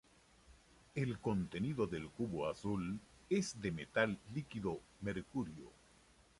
[0.95, 5.71] El contenido del cubo azul es de metal líquido mercurio.